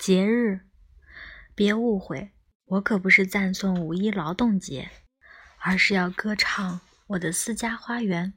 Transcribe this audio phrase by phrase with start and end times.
[0.00, 0.60] 节日，
[1.54, 2.30] 别误会，
[2.64, 4.90] 我可不是赞颂五一劳动节，
[5.58, 8.32] 而是要歌唱我的私家花园。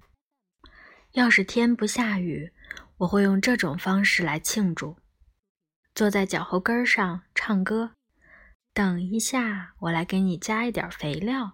[1.13, 2.51] 要是天不下雨，
[2.97, 4.97] 我会用这种方式来庆祝：
[5.95, 7.91] 坐在脚后跟上唱歌。
[8.73, 11.53] 等一下，我来给你加一点肥料，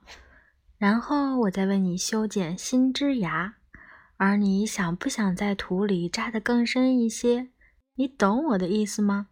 [0.79, 3.57] 然后我再为你修剪新枝芽。
[4.17, 7.51] 而你想不想在土里扎得更深一些？
[7.93, 9.28] 你懂我的意思吗？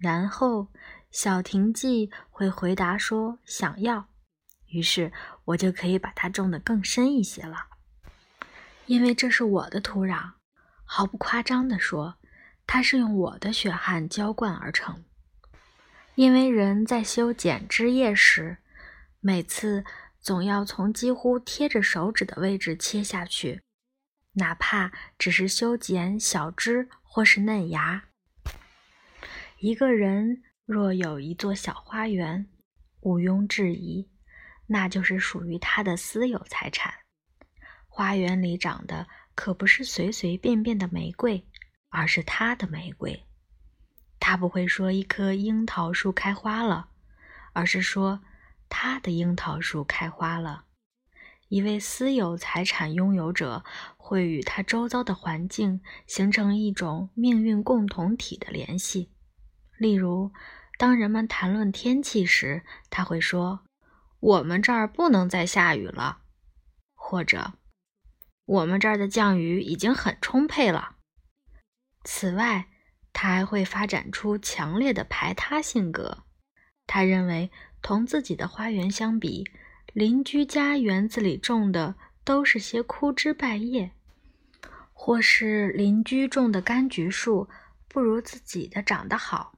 [0.00, 0.68] 然后
[1.10, 4.08] 小亭记会回答说：“想要。”
[4.68, 5.12] 于是
[5.44, 7.66] 我就可以把它种得更深一些了，
[8.86, 10.32] 因为这是我的土壤。
[10.84, 12.16] 毫不夸张地说，
[12.66, 15.04] 它是用我的血汗浇灌而成。
[16.14, 18.58] 因为人在修剪枝叶时，
[19.20, 19.84] 每次
[20.20, 23.62] 总要从几乎贴着手指的位置切下去，
[24.32, 28.04] 哪怕只是修剪小枝或是嫩芽。
[29.62, 32.48] 一个人若有一座小花园，
[33.00, 34.08] 毋庸置疑，
[34.66, 36.94] 那就是属于他的私有财产。
[37.86, 41.46] 花园里长的可不是随随便便的玫瑰，
[41.90, 43.26] 而是他的玫瑰。
[44.18, 46.88] 他不会说一棵樱桃树开花了，
[47.52, 48.22] 而是说
[48.70, 50.64] 他的樱桃树开花了。
[51.48, 53.62] 一位私有财产拥有者
[53.98, 59.10] 会与他周遭的环境形成一种命运共同体的联系。
[59.80, 60.30] 例如，
[60.76, 63.60] 当人们谈论天气时，他会说
[64.20, 66.18] ：“我们这儿不能再下雨了。”
[66.94, 67.54] 或者
[68.44, 70.96] ，“我们这儿的降雨已经很充沛了。”
[72.04, 72.68] 此外，
[73.14, 76.24] 他还会发展出强烈的排他性格。
[76.86, 77.50] 他认为，
[77.80, 79.50] 同自己的花园相比，
[79.94, 83.92] 邻居家园子里种的都是些枯枝败叶，
[84.92, 87.48] 或是邻居种的柑橘树
[87.88, 89.54] 不如自己的长得好。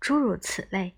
[0.00, 0.96] 诸如此类，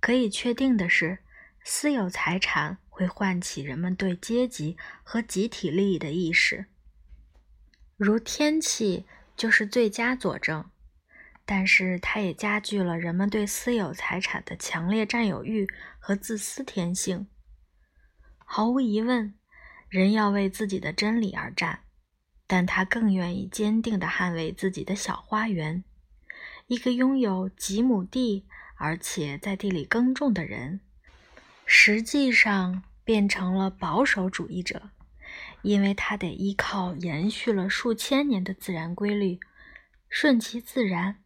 [0.00, 1.18] 可以确定的是，
[1.64, 6.66] 私有财产会唤起人们对阶级和集体利益的意识。
[7.96, 9.06] 如天气
[9.36, 10.70] 就是最佳佐证，
[11.44, 15.68] 但是它也加剧了人们对私有财产的强烈占有欲
[15.98, 17.26] 和自私天性。
[18.44, 19.34] 毫无疑问，
[19.88, 21.80] 人要为自己的真理而战，
[22.46, 25.82] 但他更愿意坚定地捍卫自己的小花园。
[26.72, 28.46] 一个拥有几亩地，
[28.76, 30.80] 而且在地里耕种的人，
[31.66, 34.88] 实际上变成了保守主义者，
[35.60, 39.38] 因为他得依靠延续了数千年的自然规律，
[40.08, 41.18] 顺其自然。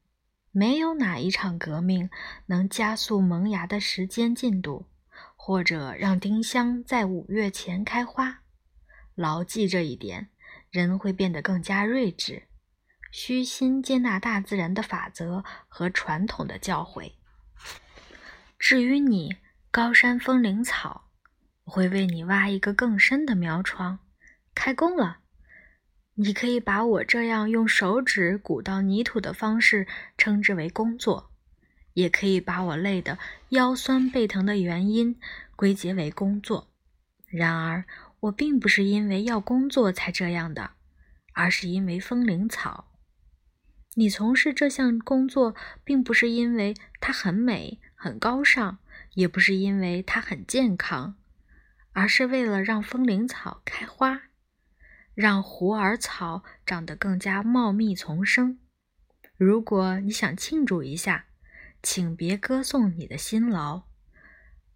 [0.51, 2.11] 没有哪一场革命
[2.47, 4.87] 能加速萌芽的时间进度，
[5.37, 8.41] 或者让丁香在五月前开花。
[9.15, 10.29] 牢记这一点，
[10.73, 12.49] 人会变得更加睿智。
[13.11, 17.13] 虚心接纳大自然的法则和传统的教诲。
[18.59, 19.37] 至于你，
[19.71, 21.11] 高山风铃草，
[21.65, 23.99] 我会为你挖一个更深的苗床。
[24.55, 25.19] 开工了，
[26.15, 31.31] 你可以把我这样用手指鼓到泥土的方式称之为工作，
[31.93, 33.19] 也可以把我累得
[33.51, 35.21] 腰酸背疼的原因
[35.55, 36.73] 归结为工作。
[37.27, 37.85] 然而，
[38.21, 40.71] 我并不是因为要工作才这样的，
[41.35, 42.89] 而是因为风铃草。
[43.99, 48.79] 你从事这项工作，并不是因为它很美、很高尚，
[49.15, 51.17] 也不是因为它很健康，
[51.93, 54.25] 而是为了让风铃草开花，
[55.15, 58.59] 让虎耳草长得更加茂密丛生。
[59.39, 61.29] 如果你想庆祝一下，
[61.83, 63.85] 请别歌颂你的辛劳，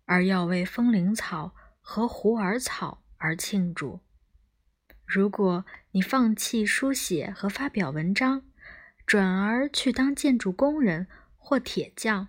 [0.06, 4.00] 而要为风铃草和虎耳草而庆祝。
[5.04, 8.44] 如果你放弃书写和发表文章，
[9.10, 12.28] 转而去当建筑工人或铁匠，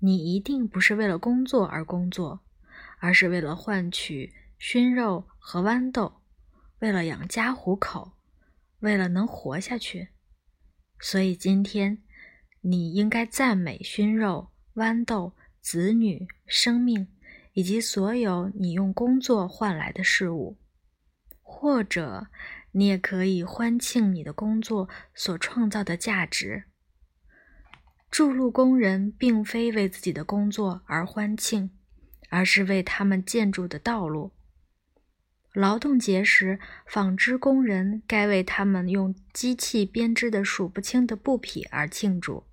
[0.00, 2.40] 你一定不是为了工作而工作，
[2.98, 6.20] 而是为了换取熏肉和豌豆，
[6.80, 8.14] 为了养家糊口，
[8.80, 10.08] 为了能活下去。
[10.98, 12.02] 所以今天，
[12.62, 17.06] 你应该赞美熏肉、豌豆、子女、生命，
[17.52, 20.58] 以及所有你用工作换来的事物，
[21.40, 22.26] 或者。
[22.72, 26.64] 你也可以欢庆你的工作所创造的价值。
[28.10, 31.70] 筑路工人并非为自己的工作而欢庆，
[32.30, 34.32] 而是为他们建筑的道路。
[35.52, 42.44] 劳动节时，纺织工人该为他们用机器编织的数不清的布匹而庆祝。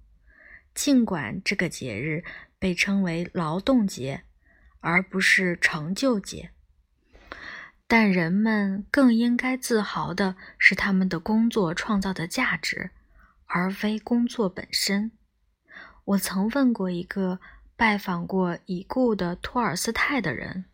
[0.73, 2.23] 尽管这个节日
[2.57, 4.23] 被称为劳动节，
[4.79, 6.51] 而不是成就节。
[7.87, 12.89] 但人们更应该自豪的是他们的工作创造的价值，
[13.45, 15.11] 而非工作本身。
[16.05, 17.39] 我曾问过一个
[17.75, 20.65] 拜访过已故的托尔斯泰的人，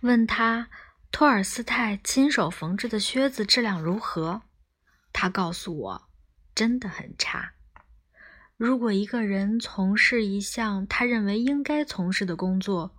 [0.00, 0.68] 问他
[1.12, 4.42] 托尔斯泰亲手缝制的靴子质量如何，
[5.12, 6.08] 他告诉我，
[6.54, 7.52] 真的很差。
[8.56, 12.96] 如果一个人从事一项他认为应该从事的工作，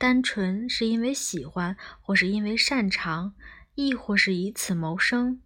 [0.00, 3.34] 单纯是因为喜欢，或是因为擅长，
[3.74, 5.42] 亦或是以此谋生，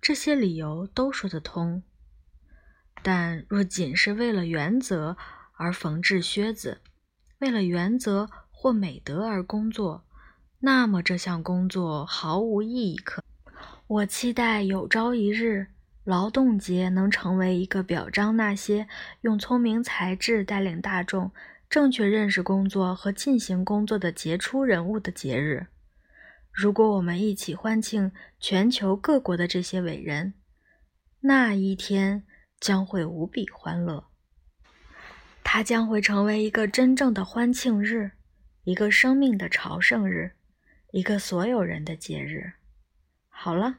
[0.00, 1.82] 这些理由都说得通。
[3.02, 5.18] 但若仅是为了原则
[5.58, 6.80] 而缝制靴子，
[7.40, 10.06] 为了原则或美德而工作，
[10.60, 13.22] 那么这项工作毫无意义可。
[13.88, 15.66] 我期待有朝一日，
[16.04, 18.88] 劳动节能成为一个表彰那些
[19.20, 21.30] 用聪明才智带领大众
[21.68, 25.66] 正确认识工作和进行工作的杰出人物的节日。
[26.52, 30.34] 如果我们一起欢庆全球各国的这些伟人，
[31.20, 32.24] 那一天。
[32.60, 34.08] 将会无比欢乐，
[35.44, 38.10] 它将会成为一个真正的欢庆日，
[38.64, 40.32] 一个生命的朝圣日，
[40.90, 42.54] 一个所有人的节日。
[43.28, 43.78] 好了，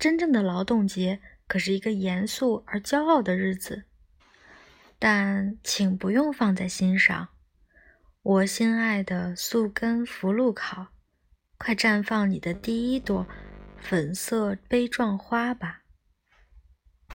[0.00, 3.84] 真正的劳动节可是一个严肃而骄傲的日子，
[4.98, 7.28] 但请不用放在心上，
[8.22, 10.88] 我心爱的素根福禄考，
[11.58, 13.26] 快绽放你的第一朵
[13.78, 15.82] 粉色杯状花吧。